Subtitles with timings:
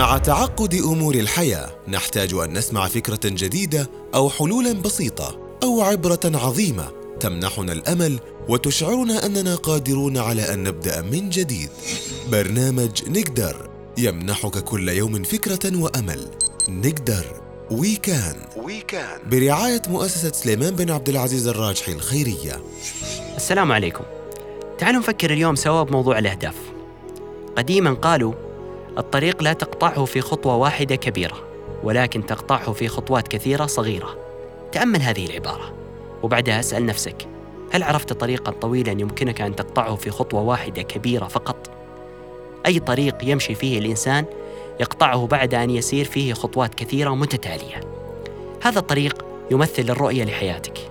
[0.00, 6.88] مع تعقد أمور الحياة نحتاج أن نسمع فكرة جديدة أو حلولا بسيطة أو عبرة عظيمة
[7.20, 11.70] تمنحنا الأمل وتشعرنا أننا قادرون على أن نبدأ من جديد.
[12.32, 16.30] برنامج نقدر يمنحك كل يوم فكرة وأمل.
[16.68, 17.24] نقدر
[17.70, 22.62] وي كان وي كان برعاية مؤسسة سليمان بن عبد العزيز الراجحي الخيرية.
[23.36, 24.04] السلام عليكم.
[24.78, 26.56] تعالوا نفكر اليوم سوا بموضوع الأهداف.
[27.56, 28.49] قديما قالوا
[29.00, 31.36] الطريق لا تقطعه في خطوة واحدة كبيرة
[31.82, 34.18] ولكن تقطعه في خطوات كثيرة صغيرة.
[34.72, 35.72] تأمل هذه العبارة.
[36.22, 37.28] وبعدها اسأل نفسك
[37.72, 41.70] هل عرفت طريقا طويلا يمكنك أن تقطعه في خطوة واحدة كبيرة فقط؟
[42.66, 44.24] أي طريق يمشي فيه الإنسان
[44.80, 47.80] يقطعه بعد أن يسير فيه خطوات كثيرة متتالية.
[48.62, 50.89] هذا الطريق يمثل الرؤية لحياتك.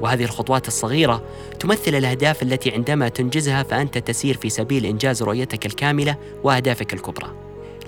[0.00, 1.22] وهذه الخطوات الصغيرة
[1.60, 7.34] تمثل الأهداف التي عندما تنجزها فأنت تسير في سبيل إنجاز رؤيتك الكاملة وأهدافك الكبرى.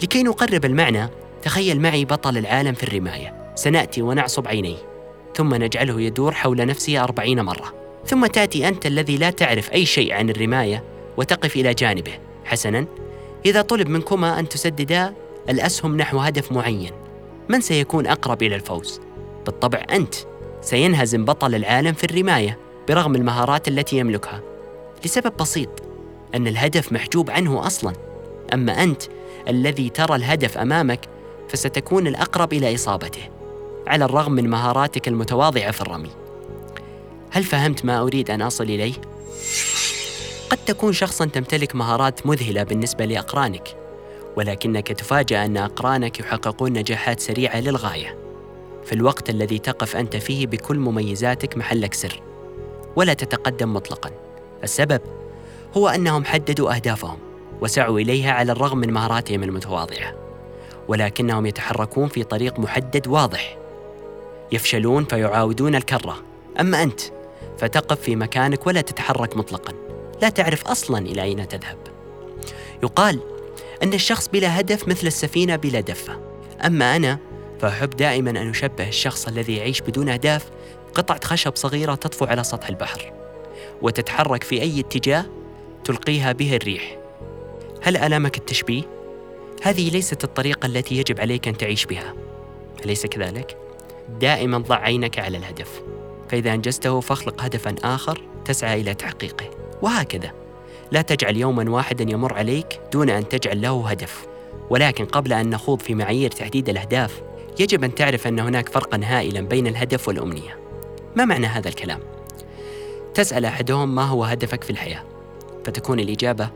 [0.03, 1.09] لكي نقرب المعنى،
[1.43, 4.77] تخيل معي بطل العالم في الرماية، سنأتي ونعصب عينيه،
[5.37, 7.75] ثم نجعله يدور حول نفسه أربعين مرة،
[8.07, 10.85] ثم تأتي أنت الذي لا تعرف أي شيء عن الرماية
[11.17, 12.13] وتقف إلى جانبه.
[12.45, 12.87] حسناً،
[13.47, 15.15] إذا طلب منكما أن تسددا
[15.49, 16.93] الأسهم نحو هدف معين،
[17.49, 19.01] من سيكون أقرب إلى الفوز؟
[19.47, 20.15] بالطبع أنت
[20.63, 24.41] سينهزم بطل العالم في الرماية برغم المهارات التي يملكها
[25.05, 25.69] لسبب بسيط
[26.35, 27.93] أن الهدف محجوب عنه أصلا.
[28.55, 29.03] أما أنت
[29.49, 31.01] الذي ترى الهدف أمامك
[31.49, 33.23] فستكون الأقرب إلى إصابته
[33.87, 36.11] على الرغم من مهاراتك المتواضعة في الرمي.
[37.31, 38.95] هل فهمت ما أريد أن أصل إليه؟
[40.51, 43.77] قد تكون شخصا تمتلك مهارات مذهلة بالنسبة لأقرانك
[44.37, 48.28] ولكنك تفاجأ أن أقرانك يحققون نجاحات سريعة للغاية.
[48.89, 52.23] في الوقت الذي تقف أنت فيه بكل مميزاتك محلك سر
[52.97, 54.11] ولا تتقدم مطلقا.
[54.65, 55.01] السبب
[55.77, 57.19] هو أنهم حددوا أهدافهم
[57.61, 60.15] وسعوا إليها على الرغم من مهاراتهم المتواضعة
[60.89, 63.59] ولكنهم يتحركون في طريق محدد واضح.
[64.53, 66.23] يفشلون فيعاودون الكرة.
[66.61, 67.01] أما أنت
[67.59, 69.73] فتقف في مكانك ولا تتحرك مطلقا.
[70.23, 71.79] لا تعرف أصلا إلى أين تذهب.
[72.83, 73.21] يقال
[73.83, 76.21] أن الشخص بلا هدف مثل السفينة بلا دفة.
[76.67, 77.19] أما أنا
[77.61, 80.51] فأحب دائما أن أشبه الشخص الذي يعيش بدون أهداف
[80.95, 83.13] قطعة خشب صغيرة تطفو على سطح البحر
[83.83, 85.25] وتتحرك في أي اتجاه
[85.85, 86.99] تلقيها به الريح
[87.83, 88.83] هل ألامك التشبيه؟
[89.63, 92.15] هذه ليست الطريقة التي يجب عليك أن تعيش بها
[92.85, 93.57] أليس كذلك؟
[94.21, 95.83] دائما ضع عينك على الهدف
[96.29, 99.51] فإذا أنجزته فاخلق هدفا آخر تسعى إلى تحقيقه
[99.83, 100.33] وهكذا
[100.93, 104.27] لا تجعل يوما واحدا يمر عليك دون أن تجعل له هدف
[104.71, 107.23] ولكن قبل أن نخوض في معايير تحديد الأهداف
[107.59, 110.59] يجب أن تعرف أن هناك فرقا هائلا بين الهدف والأمنية.
[111.17, 112.01] ما معنى هذا الكلام؟
[113.15, 115.05] تسأل أحدهم ما هو هدفك في الحياة.
[115.65, 116.51] فتكون الإجابة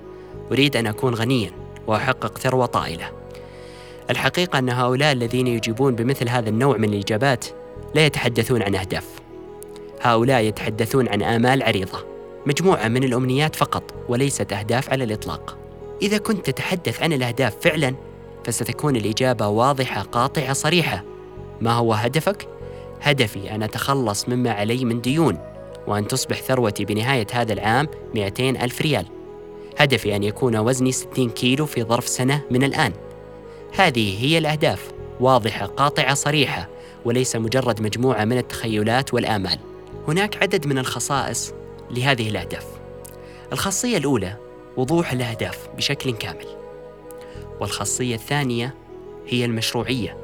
[0.53, 1.51] أريد أن أكون غنيا
[1.87, 3.11] وأحقق ثروة طائلة.
[4.11, 7.45] الحقيقة أن هؤلاء الذين يجيبون بمثل هذا النوع من الإجابات
[7.95, 9.09] لا يتحدثون عن أهداف.
[10.01, 12.05] هؤلاء يتحدثون عن آمال عريضة
[12.47, 15.59] مجموعة من الأمنيات فقط وليست أهداف على الإطلاق.
[16.03, 17.95] إذا كنت تتحدث عن الأهداف فعلا
[18.45, 21.05] فستكون الإجابة واضحة قاطعة صريحة.
[21.61, 22.49] ما هو هدفك؟
[23.03, 25.39] هدفي أن أتخلص مما علي من ديون
[25.87, 29.07] وأن تصبح ثروتي بنهاية هذا العام 200 ألف ريال.
[29.79, 32.93] هدفي أن يكون وزني 60 كيلو في ظرف سنة من الآن.
[33.75, 36.69] هذه هي الأهداف واضحة قاطعة صريحة
[37.05, 39.59] وليس مجرد مجموعة من التخيلات والآمال.
[40.09, 41.53] هناك عدد من الخصائص
[41.91, 42.67] لهذه الأهداف.
[43.53, 44.37] الخاصية الأولى
[44.77, 46.62] وضوح الأهداف بشكل كامل.
[47.63, 48.75] والخاصية الثانية
[49.27, 50.17] هي المشروعية.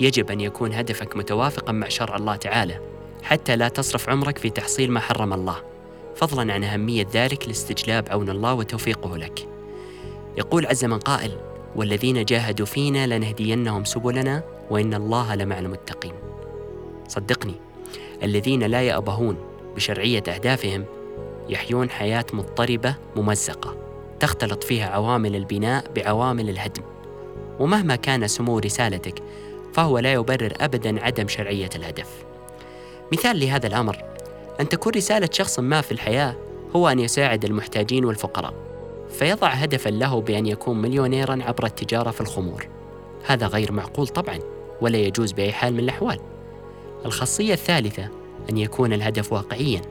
[0.00, 2.80] يجب أن يكون هدفك متوافقا مع شرع الله تعالى
[3.22, 5.56] حتى لا تصرف عمرك في تحصيل ما حرم الله.
[6.16, 9.48] فضلا عن أهمية ذلك لاستجلاب عون الله وتوفيقه لك.
[10.38, 11.38] يقول عز من قائل
[11.76, 16.14] والذين جاهدوا فينا لنهدينهم سبلنا وإن الله لمع المتقين.
[17.08, 17.54] صدقني
[18.22, 19.36] الذين لا يأبهون
[19.76, 20.84] بشرعية أهدافهم
[21.48, 23.89] يحيون حياة مضطربة ممزقة.
[24.20, 26.82] تختلط فيها عوامل البناء بعوامل الهدم.
[27.58, 29.22] ومهما كان سمو رسالتك
[29.72, 32.24] فهو لا يبرر ابدا عدم شرعية الهدف.
[33.12, 34.04] مثال لهذا الأمر
[34.60, 36.36] أن تكون رسالة شخص ما في الحياة
[36.76, 38.54] هو أن يساعد المحتاجين والفقراء
[39.10, 42.68] فيضع هدفا له بأن يكون مليونيرا عبر التجارة في الخمور.
[43.26, 44.38] هذا غير معقول طبعا
[44.80, 46.20] ولا يجوز بأي حال من الأحوال.
[47.04, 48.08] الخاصية الثالثة
[48.50, 49.82] أن يكون الهدف واقعيا.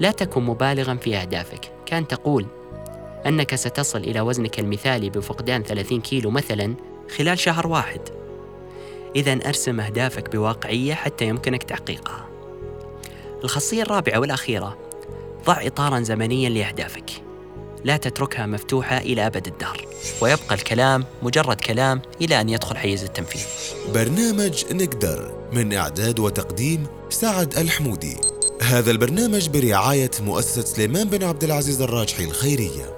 [0.00, 1.72] لا تكن مبالغا في أهدافك.
[1.86, 2.46] كان تقول
[3.28, 6.74] أنك ستصل إلى وزنك المثالي بفقدان 30 كيلو مثلا
[7.16, 8.00] خلال شهر واحد.
[9.16, 12.28] إذا أرسم أهدافك بواقعية حتى يمكنك تحقيقها.
[13.44, 14.78] الخاصية الرابعة والأخيرة
[15.44, 17.10] ضع إطارا زمنيا لأهدافك.
[17.84, 19.86] لا تتركها مفتوحة إلى أبد الدهر
[20.20, 23.46] ويبقى الكلام مجرد كلام إلى أن يدخل حيز التنفيذ.
[23.94, 28.16] برنامج نقدر من إعداد وتقديم سعد الحمودي.
[28.62, 32.97] هذا البرنامج برعاية مؤسسة سليمان بن عبد العزيز الراجحي الخيرية.